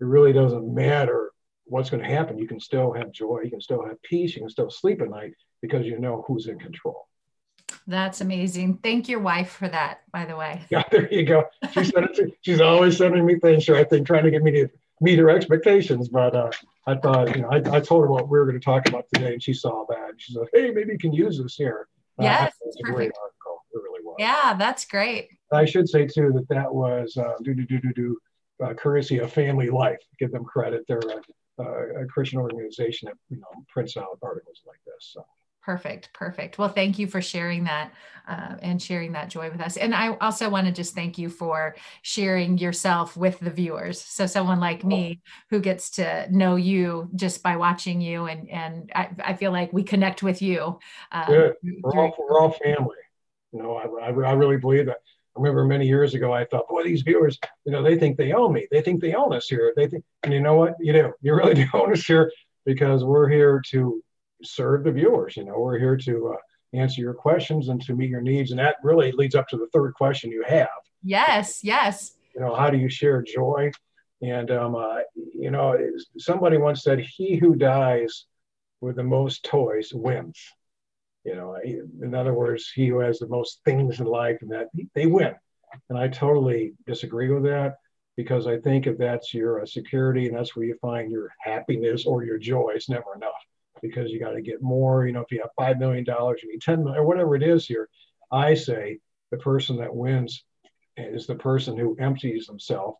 it 0.00 0.04
really 0.04 0.32
doesn't 0.32 0.72
matter 0.72 1.30
what's 1.64 1.90
going 1.90 2.02
to 2.02 2.08
happen. 2.08 2.38
You 2.38 2.48
can 2.48 2.60
still 2.60 2.92
have 2.92 3.12
joy, 3.12 3.42
you 3.44 3.50
can 3.50 3.60
still 3.60 3.84
have 3.86 4.00
peace, 4.02 4.34
you 4.34 4.42
can 4.42 4.50
still 4.50 4.70
sleep 4.70 5.00
at 5.00 5.10
night 5.10 5.32
because 5.62 5.86
you 5.86 5.98
know 5.98 6.24
who's 6.26 6.46
in 6.46 6.58
control. 6.58 7.08
That's 7.86 8.20
amazing. 8.20 8.78
Thank 8.82 9.08
your 9.08 9.20
wife 9.20 9.50
for 9.50 9.68
that, 9.68 10.02
by 10.12 10.24
the 10.24 10.36
way. 10.36 10.62
Yeah, 10.70 10.84
there 10.90 11.12
you 11.12 11.24
go. 11.24 11.44
She 11.72 11.84
said 11.84 12.08
she's 12.40 12.60
always 12.60 12.96
sending 12.96 13.24
me 13.24 13.38
things. 13.38 13.68
I 13.68 13.84
think 13.84 14.06
trying 14.06 14.24
to 14.24 14.30
get 14.30 14.42
me 14.42 14.50
to 14.52 14.68
meet 15.04 15.18
her 15.18 15.30
expectations. 15.30 16.08
But 16.08 16.34
uh, 16.34 16.50
I 16.86 16.96
thought, 16.96 17.36
you 17.36 17.42
know, 17.42 17.48
I, 17.48 17.56
I 17.56 17.80
told 17.80 18.02
her 18.02 18.10
what 18.10 18.28
we 18.28 18.38
were 18.38 18.46
going 18.46 18.58
to 18.58 18.64
talk 18.64 18.88
about 18.88 19.04
today, 19.12 19.34
and 19.34 19.42
she 19.42 19.52
saw 19.52 19.84
that. 19.88 20.10
And 20.10 20.20
she 20.20 20.32
said, 20.32 20.46
"Hey, 20.52 20.70
maybe 20.70 20.92
you 20.92 20.98
can 20.98 21.12
use 21.12 21.38
this 21.38 21.54
here." 21.54 21.86
Yes, 22.18 22.52
uh, 22.52 22.66
it's 22.66 22.76
great 22.82 23.12
article. 23.20 23.64
It 23.72 23.78
really 23.82 24.04
was. 24.04 24.16
Yeah, 24.18 24.54
that's 24.54 24.84
great. 24.84 25.28
I 25.52 25.64
should 25.64 25.88
say 25.88 26.06
too 26.06 26.32
that 26.34 26.48
that 26.48 26.74
was 26.74 27.16
uh, 27.16 27.34
do 27.42 27.54
do 27.54 27.64
do 27.64 27.78
do 27.80 27.92
do 27.92 28.18
uh, 28.64 28.74
courtesy 28.74 29.18
of 29.18 29.32
Family 29.32 29.70
Life. 29.70 30.00
Give 30.18 30.32
them 30.32 30.44
credit. 30.44 30.84
They're 30.88 31.00
a, 31.58 32.02
a 32.02 32.06
Christian 32.06 32.40
organization 32.40 33.06
that 33.06 33.16
you 33.28 33.40
know 33.40 33.64
prints 33.68 33.96
out 33.96 34.18
articles 34.22 34.62
like 34.66 34.80
this. 34.86 35.12
So. 35.12 35.24
Perfect, 35.64 36.12
perfect. 36.12 36.58
Well, 36.58 36.68
thank 36.68 36.98
you 36.98 37.06
for 37.06 37.22
sharing 37.22 37.64
that 37.64 37.90
uh, 38.28 38.56
and 38.60 38.82
sharing 38.82 39.12
that 39.12 39.30
joy 39.30 39.50
with 39.50 39.62
us. 39.62 39.78
And 39.78 39.94
I 39.94 40.14
also 40.20 40.50
want 40.50 40.66
to 40.66 40.72
just 40.74 40.94
thank 40.94 41.16
you 41.16 41.30
for 41.30 41.74
sharing 42.02 42.58
yourself 42.58 43.16
with 43.16 43.40
the 43.40 43.48
viewers. 43.48 43.98
So 43.98 44.26
someone 44.26 44.60
like 44.60 44.84
me 44.84 45.22
who 45.48 45.60
gets 45.60 45.88
to 45.92 46.28
know 46.30 46.56
you 46.56 47.08
just 47.14 47.42
by 47.42 47.56
watching 47.56 48.02
you, 48.02 48.26
and 48.26 48.50
and 48.50 48.92
I, 48.94 49.08
I 49.24 49.34
feel 49.34 49.52
like 49.52 49.72
we 49.72 49.84
connect 49.84 50.22
with 50.22 50.42
you. 50.42 50.78
Um, 51.10 51.26
Good. 51.28 51.54
We're 51.82 51.98
all, 51.98 52.14
we're 52.18 52.40
all 52.40 52.50
family. 52.50 52.96
You 53.52 53.62
know, 53.62 53.76
I, 53.76 54.08
I, 54.08 54.10
I 54.10 54.32
really 54.32 54.58
believe 54.58 54.84
that. 54.86 54.98
I 55.36 55.40
remember 55.40 55.64
many 55.64 55.86
years 55.86 56.14
ago, 56.14 56.32
I 56.32 56.44
thought, 56.44 56.68
boy, 56.68 56.84
these 56.84 57.02
viewers, 57.02 57.40
you 57.64 57.72
know, 57.72 57.82
they 57.82 57.98
think 57.98 58.16
they 58.16 58.32
own 58.32 58.52
me. 58.52 58.68
They 58.70 58.82
think 58.82 59.00
they 59.00 59.14
own 59.14 59.32
us 59.32 59.48
here. 59.48 59.72
They 59.74 59.88
think, 59.88 60.04
and 60.22 60.32
you 60.32 60.40
know 60.40 60.54
what? 60.54 60.74
You 60.78 60.92
do. 60.92 61.12
You 61.22 61.34
really 61.34 61.54
do 61.64 61.66
own 61.72 61.90
us 61.90 62.04
here 62.04 62.30
because 62.66 63.02
we're 63.02 63.28
here 63.28 63.62
to 63.70 64.03
serve 64.44 64.84
the 64.84 64.92
viewers. 64.92 65.36
You 65.36 65.44
know, 65.44 65.58
we're 65.58 65.78
here 65.78 65.96
to 65.96 66.34
uh, 66.34 66.36
answer 66.78 67.00
your 67.00 67.14
questions 67.14 67.68
and 67.68 67.80
to 67.82 67.94
meet 67.94 68.10
your 68.10 68.20
needs. 68.20 68.50
And 68.50 68.60
that 68.60 68.76
really 68.82 69.12
leads 69.12 69.34
up 69.34 69.48
to 69.48 69.56
the 69.56 69.68
third 69.72 69.94
question 69.94 70.30
you 70.30 70.44
have. 70.46 70.68
Yes, 71.02 71.62
yes. 71.62 72.12
You 72.34 72.40
know, 72.40 72.54
how 72.54 72.70
do 72.70 72.78
you 72.78 72.88
share 72.88 73.22
joy? 73.22 73.70
And, 74.22 74.50
um, 74.50 74.74
uh, 74.74 75.00
you 75.14 75.50
know, 75.50 75.78
somebody 76.18 76.56
once 76.56 76.82
said, 76.82 77.00
he 77.00 77.36
who 77.36 77.54
dies 77.54 78.24
with 78.80 78.96
the 78.96 79.04
most 79.04 79.44
toys 79.44 79.92
wins. 79.92 80.40
You 81.24 81.36
know, 81.36 81.56
in 81.64 82.14
other 82.14 82.34
words, 82.34 82.70
he 82.74 82.88
who 82.88 82.98
has 82.98 83.18
the 83.18 83.28
most 83.28 83.60
things 83.64 84.00
in 84.00 84.06
life 84.06 84.38
and 84.42 84.50
that 84.50 84.68
they 84.94 85.06
win. 85.06 85.34
And 85.88 85.98
I 85.98 86.08
totally 86.08 86.74
disagree 86.86 87.30
with 87.30 87.44
that 87.44 87.76
because 88.16 88.46
I 88.46 88.58
think 88.58 88.86
if 88.86 88.98
that's 88.98 89.34
your 89.34 89.62
uh, 89.62 89.66
security 89.66 90.28
and 90.28 90.36
that's 90.36 90.54
where 90.54 90.66
you 90.66 90.76
find 90.80 91.10
your 91.10 91.30
happiness 91.40 92.06
or 92.06 92.24
your 92.24 92.38
joy, 92.38 92.72
it's 92.74 92.88
never 92.88 93.14
enough 93.16 93.32
because 93.84 94.10
you 94.10 94.18
got 94.18 94.32
to 94.32 94.40
get 94.40 94.62
more. 94.62 95.06
You 95.06 95.12
know, 95.12 95.20
if 95.20 95.30
you 95.30 95.42
have 95.42 95.50
$5 95.60 95.78
million, 95.78 96.06
you 96.08 96.50
need 96.50 96.62
10 96.62 96.82
million 96.82 97.00
or 97.02 97.04
whatever 97.04 97.36
it 97.36 97.42
is 97.42 97.66
here. 97.66 97.90
I 98.32 98.54
say 98.54 98.98
the 99.30 99.36
person 99.36 99.76
that 99.76 99.94
wins 99.94 100.42
is 100.96 101.26
the 101.26 101.34
person 101.34 101.76
who 101.76 101.94
empties 102.00 102.46
himself 102.46 102.94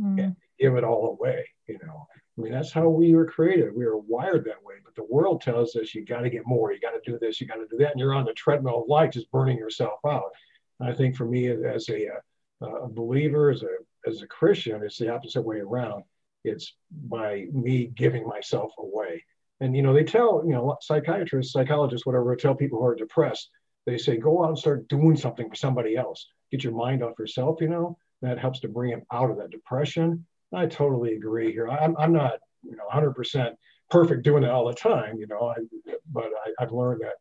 mm. 0.00 0.22
and 0.22 0.36
give 0.60 0.76
it 0.76 0.84
all 0.84 1.18
away. 1.18 1.44
You 1.66 1.80
know, 1.84 2.06
I 2.38 2.40
mean, 2.40 2.52
that's 2.52 2.70
how 2.70 2.88
we 2.88 3.16
were 3.16 3.26
created. 3.26 3.74
We 3.74 3.84
were 3.84 3.98
wired 3.98 4.44
that 4.44 4.62
way. 4.62 4.74
But 4.84 4.94
the 4.94 5.12
world 5.12 5.42
tells 5.42 5.74
us 5.74 5.92
you 5.92 6.04
got 6.04 6.20
to 6.20 6.30
get 6.30 6.46
more, 6.46 6.72
you 6.72 6.80
got 6.80 6.92
to 6.92 7.10
do 7.10 7.18
this, 7.18 7.40
you 7.40 7.48
got 7.48 7.56
to 7.56 7.66
do 7.68 7.78
that. 7.78 7.90
And 7.90 7.98
you're 8.00 8.14
on 8.14 8.24
the 8.24 8.32
treadmill 8.32 8.82
of 8.82 8.88
life, 8.88 9.10
just 9.10 9.30
burning 9.32 9.58
yourself 9.58 9.98
out. 10.06 10.30
And 10.78 10.88
I 10.88 10.94
think 10.94 11.16
for 11.16 11.24
me, 11.24 11.48
as 11.48 11.88
a, 11.88 12.08
uh, 12.62 12.84
a 12.84 12.88
believer, 12.88 13.50
as 13.50 13.64
a, 13.64 13.74
as 14.08 14.22
a 14.22 14.26
Christian, 14.28 14.82
it's 14.84 14.98
the 14.98 15.12
opposite 15.12 15.42
way 15.42 15.58
around. 15.58 16.04
It's 16.44 16.74
by 16.90 17.46
me 17.52 17.86
giving 17.86 18.24
myself 18.26 18.72
away. 18.78 19.24
And 19.62 19.76
you 19.76 19.82
know, 19.82 19.94
they 19.94 20.02
tell 20.02 20.42
you 20.44 20.52
know 20.52 20.76
psychiatrists, 20.80 21.52
psychologists, 21.52 22.04
whatever, 22.04 22.34
tell 22.34 22.54
people 22.54 22.80
who 22.80 22.86
are 22.86 22.96
depressed. 22.96 23.48
They 23.86 23.96
say 23.96 24.16
go 24.16 24.42
out 24.42 24.48
and 24.48 24.58
start 24.58 24.88
doing 24.88 25.16
something 25.16 25.48
for 25.48 25.54
somebody 25.54 25.96
else. 25.96 26.26
Get 26.50 26.64
your 26.64 26.74
mind 26.74 27.02
off 27.02 27.18
yourself. 27.18 27.60
You 27.60 27.68
know, 27.68 27.96
that 28.22 28.40
helps 28.40 28.58
to 28.60 28.68
bring 28.68 28.90
them 28.90 29.02
out 29.12 29.30
of 29.30 29.36
that 29.38 29.50
depression. 29.50 30.26
I 30.52 30.66
totally 30.66 31.14
agree 31.14 31.52
here. 31.52 31.68
I'm 31.68 31.96
I'm 31.96 32.12
not 32.12 32.34
you 32.64 32.76
know 32.76 32.84
100% 32.92 33.54
perfect 33.88 34.24
doing 34.24 34.42
it 34.42 34.50
all 34.50 34.66
the 34.66 34.74
time. 34.74 35.16
You 35.18 35.28
know, 35.28 35.54
I, 35.56 35.94
but 36.10 36.24
I, 36.24 36.64
I've 36.64 36.72
learned 36.72 37.02
that 37.02 37.14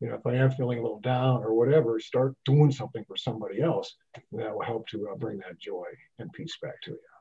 you 0.00 0.08
know, 0.08 0.16
if 0.16 0.26
I 0.26 0.34
am 0.34 0.50
feeling 0.50 0.80
a 0.80 0.82
little 0.82 1.00
down 1.00 1.44
or 1.44 1.54
whatever, 1.54 2.00
start 2.00 2.34
doing 2.44 2.72
something 2.72 3.04
for 3.06 3.16
somebody 3.16 3.62
else. 3.62 3.94
that 4.32 4.52
will 4.52 4.64
help 4.64 4.88
to 4.88 5.08
uh, 5.08 5.16
bring 5.16 5.38
that 5.38 5.60
joy 5.60 5.86
and 6.18 6.32
peace 6.32 6.58
back 6.60 6.80
to 6.82 6.90
you. 6.90 7.13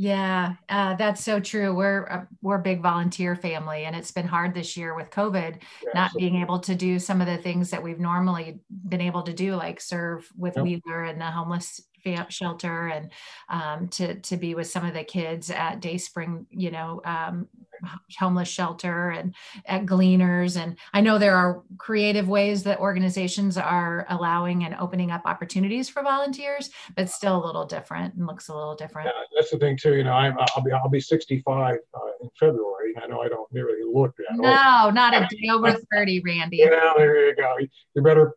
Yeah, 0.00 0.54
uh, 0.68 0.94
that's 0.94 1.24
so 1.24 1.40
true. 1.40 1.74
We're 1.74 2.04
a, 2.04 2.28
we're 2.40 2.60
a 2.60 2.62
big 2.62 2.80
volunteer 2.80 3.34
family, 3.34 3.84
and 3.84 3.96
it's 3.96 4.12
been 4.12 4.28
hard 4.28 4.54
this 4.54 4.76
year 4.76 4.94
with 4.94 5.10
COVID, 5.10 5.56
yeah, 5.60 5.90
not 5.92 6.12
being 6.16 6.36
able 6.36 6.60
to 6.60 6.76
do 6.76 7.00
some 7.00 7.20
of 7.20 7.26
the 7.26 7.36
things 7.36 7.70
that 7.70 7.82
we've 7.82 7.98
normally 7.98 8.60
been 8.88 9.00
able 9.00 9.24
to 9.24 9.32
do, 9.32 9.56
like 9.56 9.80
serve 9.80 10.28
with 10.36 10.54
yep. 10.54 10.64
Wheeler 10.64 11.02
and 11.02 11.20
the 11.20 11.24
homeless 11.24 11.80
shelter, 12.28 12.88
and 12.88 13.10
um, 13.48 13.88
to 13.88 14.14
to 14.16 14.36
be 14.36 14.54
with 14.54 14.68
some 14.68 14.84
of 14.84 14.94
the 14.94 15.04
kids 15.04 15.50
at 15.50 15.80
Day 15.80 15.98
Spring, 15.98 16.46
you 16.50 16.70
know, 16.70 17.00
um, 17.04 17.48
homeless 18.18 18.48
shelter 18.48 19.10
and 19.10 19.34
at 19.66 19.86
Gleaners. 19.86 20.56
And 20.60 20.76
I 20.92 21.00
know 21.00 21.18
there 21.18 21.36
are 21.36 21.62
creative 21.78 22.28
ways 22.28 22.62
that 22.64 22.80
organizations 22.80 23.56
are 23.56 24.06
allowing 24.08 24.64
and 24.64 24.74
opening 24.76 25.10
up 25.10 25.22
opportunities 25.26 25.88
for 25.88 26.02
volunteers, 26.02 26.70
but 26.96 27.08
still 27.08 27.42
a 27.42 27.46
little 27.46 27.64
different 27.66 28.14
and 28.14 28.26
looks 28.26 28.48
a 28.48 28.54
little 28.54 28.74
different. 28.74 29.06
Yeah, 29.08 29.22
that's 29.36 29.50
the 29.50 29.58
thing 29.58 29.76
too. 29.76 29.94
You 29.94 30.04
know, 30.04 30.12
I'm, 30.12 30.36
I'll 30.56 30.62
be 30.62 30.72
I'll 30.72 30.88
be 30.88 31.00
65 31.00 31.76
uh, 31.94 31.98
in 32.22 32.30
February. 32.38 32.94
I 33.02 33.06
know 33.06 33.20
I 33.20 33.28
don't 33.28 33.50
nearly 33.52 33.82
look 33.84 34.16
that 34.16 34.36
No, 34.36 34.84
old. 34.86 34.94
not 34.94 35.14
a 35.14 35.20
day 35.30 35.48
over 35.50 35.76
30, 35.92 36.22
Randy. 36.24 36.58
Yeah, 36.58 36.92
there 36.96 37.28
you 37.28 37.36
go. 37.36 37.56
You 37.94 38.02
better 38.02 38.34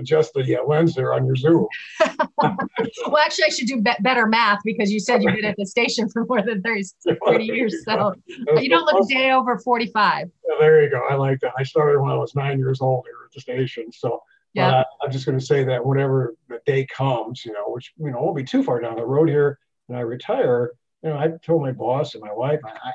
adjust 0.00 0.32
the 0.34 0.60
uh, 0.60 0.64
lens 0.64 0.94
there 0.94 1.14
on 1.14 1.24
your 1.26 1.36
Zoom. 1.36 1.66
well, 2.38 3.18
actually, 3.18 3.44
I 3.46 3.50
should 3.50 3.68
do 3.68 3.80
be- 3.80 3.92
better 4.00 4.26
math 4.26 4.60
because 4.64 4.90
you 4.90 5.00
said 5.00 5.22
you've 5.22 5.34
been 5.34 5.44
at 5.44 5.56
the 5.56 5.66
station 5.66 6.08
for 6.08 6.24
more 6.26 6.42
than 6.42 6.62
30, 6.62 6.84
30 7.26 7.44
years. 7.44 7.84
So 7.84 8.14
you 8.26 8.68
don't 8.68 8.84
look 8.84 9.04
a 9.04 9.06
day 9.12 9.30
over 9.30 9.58
45. 9.58 10.30
Yeah, 10.48 10.54
there 10.58 10.82
you 10.82 10.90
go. 10.90 11.02
I 11.08 11.14
like 11.14 11.40
that. 11.40 11.52
I 11.58 11.62
started 11.62 12.00
when 12.00 12.10
I 12.10 12.16
was 12.16 12.34
nine 12.34 12.58
years 12.58 12.80
old 12.80 13.04
here 13.06 13.24
at 13.24 13.32
the 13.32 13.40
station. 13.40 13.92
So 13.92 14.22
yeah. 14.52 14.80
Uh, 14.80 14.84
I'm 15.02 15.12
just 15.12 15.26
going 15.26 15.38
to 15.38 15.44
say 15.44 15.62
that 15.64 15.84
whenever 15.84 16.34
the 16.48 16.60
day 16.66 16.84
comes, 16.86 17.44
you 17.44 17.52
know, 17.52 17.66
which, 17.68 17.92
you 17.98 18.10
know, 18.10 18.20
won't 18.20 18.36
be 18.36 18.44
too 18.44 18.64
far 18.64 18.80
down 18.80 18.96
the 18.96 19.06
road 19.06 19.28
here 19.28 19.58
and 19.88 19.96
I 19.96 20.00
retire, 20.00 20.72
you 21.02 21.10
know, 21.10 21.18
I 21.18 21.28
told 21.44 21.62
my 21.62 21.72
boss 21.72 22.14
and 22.14 22.22
my 22.22 22.32
wife, 22.32 22.60
I, 22.64 22.70
I, 22.70 22.92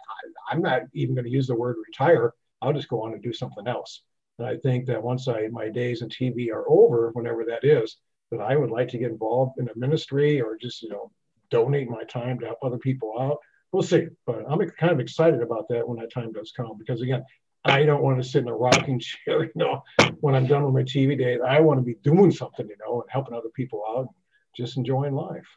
I'm 0.52 0.62
not 0.62 0.82
even 0.94 1.16
going 1.16 1.26
to 1.26 1.32
use 1.32 1.48
the 1.48 1.56
word 1.56 1.78
retire. 1.88 2.34
I'll 2.62 2.74
just 2.74 2.90
go 2.90 3.04
on 3.04 3.14
and 3.14 3.24
do 3.24 3.34
something 3.34 3.68
else. 3.68 4.02
And 4.38 4.48
I 4.48 4.58
think 4.58 4.86
that 4.88 5.04
once 5.04 5.28
I 5.28 5.48
my 5.48 5.70
days 5.70 6.02
in 6.02 6.10
TV 6.10 6.52
are 6.52 6.70
over, 6.70 7.12
whenever 7.14 7.46
that 7.46 7.64
is, 7.64 7.98
that 8.32 8.42
I 8.42 8.56
would 8.56 8.72
like 8.72 8.90
to 8.90 8.98
get 8.98 9.12
involved 9.12 9.60
in 9.60 9.70
a 9.70 9.78
ministry 9.78 10.42
or 10.42 10.58
just 10.58 10.82
you 10.82 10.90
know 10.90 11.12
donate 11.50 11.90
my 11.90 12.04
time 12.04 12.40
to 12.40 12.46
help 12.48 12.60
other 12.64 12.78
people 12.78 13.14
out. 13.20 13.38
We'll 13.72 13.84
see, 13.84 14.08
but 14.26 14.44
I'm 14.50 14.60
kind 14.80 14.92
of 14.92 15.00
excited 15.00 15.42
about 15.42 15.68
that 15.70 15.88
when 15.88 16.00
that 16.00 16.14
time 16.14 16.32
does 16.32 16.54
come 16.56 16.78
because 16.78 17.02
again, 17.02 17.24
I 17.66 17.84
don't 17.84 18.04
want 18.04 18.22
to 18.22 18.30
sit 18.30 18.44
in 18.44 18.48
a 18.48 18.56
rocking 18.56 19.00
chair, 19.26 19.44
you 19.44 19.52
know, 19.56 19.84
when 20.22 20.36
I'm 20.36 20.48
done 20.48 20.64
with 20.64 20.74
my 20.74 20.84
TV 20.84 21.18
days. 21.18 21.40
I 21.46 21.60
want 21.60 21.80
to 21.80 21.84
be 21.84 21.96
doing 22.04 22.32
something, 22.32 22.68
you 22.68 22.76
know, 22.80 23.02
and 23.02 23.10
helping 23.10 23.34
other 23.34 23.50
people 23.56 23.84
out, 23.90 24.08
just 24.56 24.78
enjoying 24.78 25.16
life. 25.16 25.48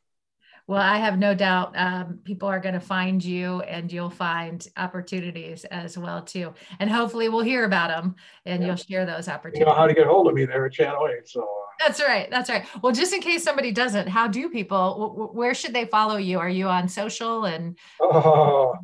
Well, 0.69 0.83
I 0.83 0.99
have 0.99 1.19
no 1.19 1.35
doubt 1.35 1.73
um, 1.77 2.19
people 2.25 2.47
are 2.47 2.61
going 2.61 2.75
to 2.75 2.81
find 2.81 3.25
you 3.25 3.63
and 3.63 3.91
you'll 3.91 4.11
find 4.11 4.69
opportunities 4.77 5.65
as 5.65 5.97
well 5.97 6.21
too. 6.21 6.53
And 6.79 6.91
hopefully 6.91 7.31
we'll 7.31 7.41
hear 7.41 7.65
about 7.65 7.89
them 7.89 8.17
and 8.45 8.61
yeah. 8.61 8.67
you'll 8.69 8.77
share 8.77 9.07
those 9.07 9.29
opportunities. 9.29 9.61
You 9.61 9.65
know 9.65 9.75
how 9.75 9.87
to 9.87 9.95
get 9.95 10.07
hold 10.07 10.29
of 10.29 10.35
me 10.35 10.45
there 10.45 10.67
at 10.67 10.73
Channel 10.73 11.09
8. 11.09 11.27
So 11.27 11.41
uh, 11.41 11.47
that's 11.81 12.03
right. 12.03 12.31
That's 12.31 12.51
right. 12.51 12.67
Well, 12.83 12.93
just 12.93 13.15
in 13.15 13.23
case 13.23 13.43
somebody 13.43 13.73
doesn't, 13.73 14.09
how 14.09 14.29
do 14.29 14.51
people, 14.51 15.31
where 15.33 15.55
should 15.55 15.73
they 15.73 15.87
follow 15.87 16.19
you? 16.19 16.39
Are 16.39 16.51
you 16.51 16.69
on 16.69 16.87
social 16.87 17.47
and? 17.47 17.79
Oh, 18.01 18.75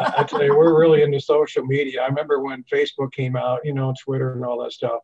I 0.00 0.24
tell 0.24 0.42
you, 0.42 0.56
we're 0.56 0.78
really 0.78 1.02
into 1.02 1.20
social 1.20 1.64
media. 1.64 2.02
I 2.02 2.06
remember 2.06 2.40
when 2.40 2.64
Facebook 2.64 3.12
came 3.12 3.36
out, 3.36 3.60
you 3.64 3.74
know, 3.74 3.94
Twitter 4.02 4.32
and 4.32 4.44
all 4.44 4.62
that 4.64 4.72
stuff. 4.72 5.00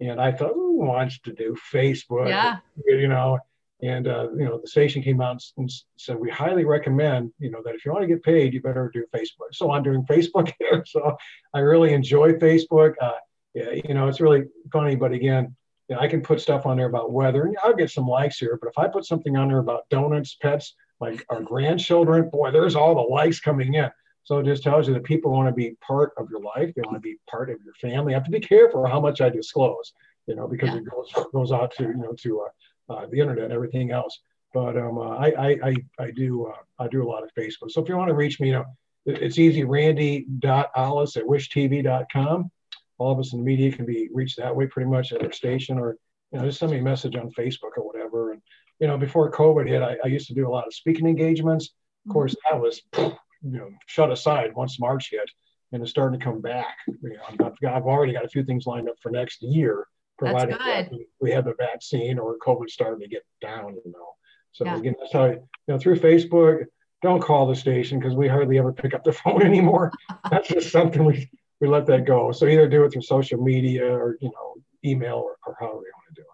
And 0.00 0.20
I 0.20 0.32
thought, 0.32 0.52
who 0.54 0.78
wants 0.78 1.20
to 1.20 1.32
do 1.32 1.56
Facebook? 1.72 2.28
Yeah. 2.28 2.56
You 2.84 3.08
know, 3.08 3.38
and 3.84 4.08
uh, 4.08 4.28
you 4.32 4.46
know, 4.46 4.58
the 4.58 4.66
station 4.66 5.02
came 5.02 5.20
out 5.20 5.42
and 5.58 5.70
said 5.96 6.18
we 6.18 6.30
highly 6.30 6.64
recommend, 6.64 7.32
you 7.38 7.50
know, 7.50 7.60
that 7.64 7.74
if 7.74 7.84
you 7.84 7.92
want 7.92 8.02
to 8.02 8.08
get 8.08 8.22
paid, 8.22 8.54
you 8.54 8.62
better 8.62 8.90
do 8.92 9.04
Facebook. 9.14 9.52
So 9.52 9.70
I'm 9.70 9.82
doing 9.82 10.04
Facebook 10.04 10.50
here. 10.58 10.82
So 10.86 11.16
I 11.52 11.58
really 11.58 11.92
enjoy 11.92 12.32
Facebook. 12.32 12.94
Uh, 13.00 13.12
yeah, 13.52 13.70
you 13.84 13.92
know, 13.92 14.08
it's 14.08 14.22
really 14.22 14.44
funny, 14.72 14.96
but 14.96 15.12
again, 15.12 15.54
you 15.88 15.96
know, 15.96 16.00
I 16.00 16.08
can 16.08 16.22
put 16.22 16.40
stuff 16.40 16.64
on 16.64 16.78
there 16.78 16.88
about 16.88 17.12
weather, 17.12 17.44
and 17.44 17.56
I'll 17.62 17.76
get 17.76 17.90
some 17.90 18.08
likes 18.08 18.38
here. 18.38 18.58
But 18.60 18.70
if 18.70 18.78
I 18.78 18.88
put 18.88 19.04
something 19.04 19.36
on 19.36 19.48
there 19.48 19.58
about 19.58 19.88
donuts, 19.90 20.34
pets, 20.40 20.74
like 20.98 21.24
our 21.28 21.42
grandchildren, 21.42 22.30
boy, 22.30 22.50
there's 22.52 22.74
all 22.76 22.94
the 22.94 23.02
likes 23.02 23.38
coming 23.38 23.74
in. 23.74 23.90
So 24.24 24.38
it 24.38 24.46
just 24.46 24.62
tells 24.62 24.88
you 24.88 24.94
that 24.94 25.04
people 25.04 25.30
want 25.30 25.48
to 25.48 25.54
be 25.54 25.76
part 25.86 26.12
of 26.16 26.30
your 26.30 26.40
life. 26.40 26.72
They 26.74 26.82
want 26.82 26.96
to 26.96 27.00
be 27.00 27.16
part 27.30 27.50
of 27.50 27.58
your 27.62 27.74
family. 27.74 28.14
I 28.14 28.16
have 28.16 28.24
to 28.24 28.30
be 28.30 28.40
careful 28.40 28.86
how 28.86 28.98
much 28.98 29.20
I 29.20 29.28
disclose, 29.28 29.92
you 30.26 30.34
know, 30.34 30.48
because 30.48 30.70
yeah. 30.70 30.76
it 30.76 30.84
goes 30.90 31.26
goes 31.32 31.52
out 31.52 31.74
to 31.76 31.82
you 31.84 31.96
know 31.96 32.14
to 32.20 32.40
uh, 32.40 32.48
uh, 32.88 33.06
the 33.10 33.20
internet 33.20 33.44
and 33.44 33.52
everything 33.52 33.90
else. 33.90 34.20
But 34.52 34.76
um, 34.76 34.98
uh, 34.98 35.16
I, 35.16 35.26
I, 35.26 35.48
I, 35.64 35.74
I, 35.98 36.10
do 36.12 36.46
uh, 36.46 36.82
I 36.82 36.88
do 36.88 37.02
a 37.02 37.08
lot 37.08 37.24
of 37.24 37.30
Facebook. 37.36 37.70
So 37.70 37.82
if 37.82 37.88
you 37.88 37.96
want 37.96 38.08
to 38.08 38.14
reach 38.14 38.38
me, 38.40 38.48
you 38.48 38.54
know, 38.54 38.64
it's 39.06 39.38
easy. 39.38 39.64
Randy.Ollis 39.64 41.16
at 41.16 41.24
wishtv.com. 41.24 42.50
All 42.98 43.12
of 43.12 43.18
us 43.18 43.32
in 43.32 43.40
the 43.40 43.44
media 43.44 43.72
can 43.72 43.84
be 43.84 44.08
reached 44.14 44.38
that 44.38 44.54
way 44.54 44.66
pretty 44.66 44.88
much 44.88 45.12
at 45.12 45.22
our 45.22 45.32
station 45.32 45.78
or, 45.78 45.96
you 46.32 46.38
know, 46.38 46.46
just 46.46 46.60
send 46.60 46.72
me 46.72 46.78
a 46.78 46.82
message 46.82 47.16
on 47.16 47.30
Facebook 47.32 47.76
or 47.76 47.84
whatever. 47.84 48.32
And, 48.32 48.40
you 48.78 48.86
know, 48.86 48.96
before 48.96 49.30
COVID 49.30 49.68
hit, 49.68 49.82
I, 49.82 49.96
I 50.04 50.06
used 50.06 50.28
to 50.28 50.34
do 50.34 50.48
a 50.48 50.50
lot 50.50 50.66
of 50.66 50.74
speaking 50.74 51.06
engagements. 51.06 51.70
Of 52.06 52.12
course, 52.12 52.36
that 52.48 52.60
was, 52.60 52.80
you 52.96 53.12
know, 53.42 53.70
shut 53.86 54.12
aside 54.12 54.54
once 54.54 54.78
March 54.78 55.10
hit. 55.10 55.28
and 55.72 55.82
it's 55.82 55.90
starting 55.90 56.18
to 56.18 56.24
come 56.24 56.40
back. 56.40 56.76
You 56.86 57.10
know, 57.10 57.16
I've, 57.28 57.58
got, 57.58 57.74
I've 57.74 57.86
already 57.86 58.12
got 58.12 58.24
a 58.24 58.28
few 58.28 58.44
things 58.44 58.66
lined 58.66 58.88
up 58.88 58.96
for 59.02 59.10
next 59.10 59.42
year, 59.42 59.86
provided 60.18 60.90
we 61.20 61.30
have 61.30 61.44
the 61.44 61.54
vaccine 61.58 62.18
or 62.18 62.36
COVID 62.38 62.68
starting 62.70 63.00
to 63.00 63.08
get 63.08 63.24
down. 63.40 63.74
You 63.84 63.92
know, 63.92 64.14
so 64.52 64.64
yeah. 64.64 64.76
again, 64.76 64.94
that's 64.98 65.12
how 65.12 65.26
you 65.26 65.40
know 65.68 65.78
through 65.78 65.98
Facebook. 65.98 66.64
Don't 67.02 67.20
call 67.20 67.46
the 67.46 67.56
station 67.56 67.98
because 67.98 68.14
we 68.14 68.28
hardly 68.28 68.58
ever 68.58 68.72
pick 68.72 68.94
up 68.94 69.04
the 69.04 69.12
phone 69.24 69.42
anymore. 69.42 69.92
that's 70.30 70.48
just 70.48 70.70
something 70.70 71.04
we 71.04 71.28
we 71.60 71.68
let 71.68 71.86
that 71.86 72.06
go. 72.06 72.32
So 72.32 72.46
either 72.46 72.68
do 72.68 72.84
it 72.84 72.92
through 72.92 73.02
social 73.02 73.42
media 73.42 73.86
or 73.86 74.16
you 74.20 74.28
know 74.30 74.54
email 74.84 75.16
or, 75.16 75.36
or 75.46 75.56
however 75.58 75.76
you 75.76 75.92
want 75.94 76.14
to 76.14 76.14
do 76.14 76.22
it. 76.22 76.28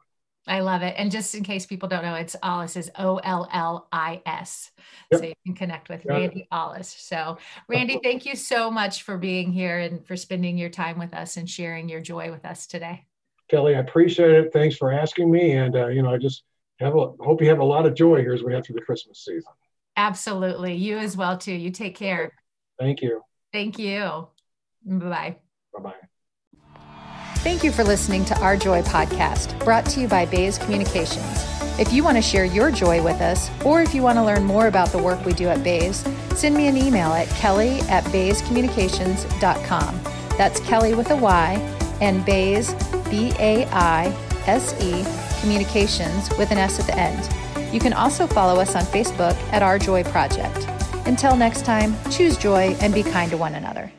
I 0.47 0.61
love 0.61 0.83
it. 0.83 0.95
And 0.97 1.13
just 1.13 1.35
in 1.35 1.45
case 1.45 1.67
people 1.67 1.89
don't 1.89 2.03
know, 2.03 2.15
it's 2.15 2.35
Ollis 2.43 2.77
is 2.77 2.91
O 2.99 3.19
L 3.19 3.49
L 3.53 3.89
I 3.93 4.23
S. 4.27 4.73
Yep. 5.13 5.21
So 5.21 5.27
you 5.27 5.35
can 5.45 5.55
connect 5.55 5.89
with 5.89 6.05
Got 6.05 6.15
Randy 6.15 6.41
it. 6.41 6.49
Ollis. 6.51 6.89
So, 6.89 7.39
Randy, 7.69 8.01
thank 8.03 8.27
you 8.27 8.35
so 8.35 8.71
much 8.71 9.03
for 9.03 9.19
being 9.19 9.53
here 9.53 9.79
and 9.79 10.05
for 10.07 10.17
spending 10.17 10.59
your 10.59 10.71
time 10.71 10.99
with 10.99 11.15
us 11.15 11.37
and 11.37 11.49
sharing 11.49 11.89
your 11.89 12.01
joy 12.01 12.31
with 12.33 12.45
us 12.45 12.67
today. 12.67 13.07
Kelly, 13.51 13.75
I 13.75 13.81
appreciate 13.81 14.31
it. 14.31 14.53
Thanks 14.53 14.77
for 14.77 14.93
asking 14.93 15.31
me. 15.31 15.53
And, 15.53 15.75
uh, 15.75 15.89
you 15.89 16.03
know, 16.03 16.13
I 16.13 16.19
just 16.19 16.45
have 16.79 16.95
a, 16.95 17.13
hope 17.21 17.43
you 17.43 17.49
have 17.49 17.59
a 17.59 17.65
lot 17.65 17.85
of 17.85 17.95
joy 17.95 18.21
here 18.21 18.33
as 18.33 18.43
we 18.43 18.53
head 18.53 18.65
through 18.65 18.77
the 18.77 18.83
Christmas 18.83 19.25
season. 19.25 19.53
Absolutely. 19.97 20.75
You 20.75 20.99
as 20.99 21.17
well, 21.17 21.37
too. 21.37 21.53
You 21.53 21.71
take 21.71 21.97
care. 21.97 22.33
Thank 22.79 23.03
you. 23.03 23.23
Thank 23.53 23.79
you. 23.79 24.29
Bye 24.87 25.07
bye. 25.09 25.37
Bye 25.75 25.83
bye. 25.83 25.95
Thank 27.39 27.65
you 27.65 27.73
for 27.73 27.85
listening 27.85 28.25
to 28.27 28.39
Our 28.41 28.57
Joy 28.57 28.83
podcast, 28.83 29.59
brought 29.65 29.87
to 29.87 30.01
you 30.01 30.09
by 30.09 30.27
Baise 30.27 30.59
Communications. 30.59 31.45
If 31.79 31.93
you 31.93 32.05
want 32.05 32.19
to 32.19 32.23
share 32.23 32.45
your 32.45 32.71
joy 32.71 33.03
with 33.03 33.21
us, 33.23 33.51
or 33.65 33.81
if 33.81 33.95
you 33.95 34.03
want 34.03 34.19
to 34.19 34.23
learn 34.23 34.45
more 34.45 34.67
about 34.67 34.91
the 34.91 34.99
work 34.99 35.25
we 35.25 35.33
do 35.33 35.49
at 35.49 35.65
Baise, 35.65 36.07
send 36.37 36.55
me 36.55 36.69
an 36.69 36.77
email 36.77 37.13
at 37.13 37.29
kelly 37.31 37.81
at 37.83 38.05
baisecommunications.com. 38.05 40.01
That's 40.37 40.61
Kelly 40.61 40.95
with 40.95 41.11
a 41.11 41.17
Y 41.17 41.55
and 42.03 42.25
Baise, 42.25 42.75
B 43.11 43.33
A 43.39 43.67
I 43.67 44.07
S 44.47 44.75
E, 44.81 45.05
communications 45.41 46.31
with 46.39 46.51
an 46.51 46.59
S 46.59 46.81
at 46.81 46.87
the 46.87 46.97
end. 46.97 47.75
You 47.75 47.81
can 47.81 47.93
also 47.93 48.27
follow 48.27 48.61
us 48.61 48.75
on 48.75 48.83
Facebook 48.83 49.35
at 49.53 49.63
Our 49.63 49.79
Joy 49.79 50.05
Project. 50.05 50.67
Until 51.07 51.37
next 51.37 51.65
time, 51.65 51.97
choose 52.11 52.37
joy 52.37 52.77
and 52.81 52.95
be 52.95 53.03
kind 53.03 53.31
to 53.31 53.37
one 53.37 53.55
another. 53.55 53.93